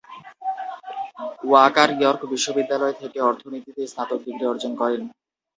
Waker 1.43 1.89
York 1.93 2.21
বিশ্ববিদ্যালয় 2.33 2.95
থেকে 3.01 3.17
অর্থনীতিতে 3.21 3.81
স্নাতক 3.87 4.19
ডিগ্রি 4.25 4.45
অর্জন 4.47 4.71
করেন। 4.81 5.01